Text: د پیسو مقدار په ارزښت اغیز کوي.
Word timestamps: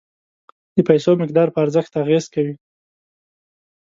د 0.75 0.77
پیسو 0.87 1.11
مقدار 1.21 1.47
په 1.51 1.59
ارزښت 1.63 1.91
اغیز 2.03 2.25
کوي. 2.33 2.55